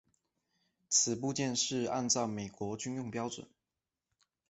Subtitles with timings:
[0.89, 3.47] 此部件是按照美国军用标准。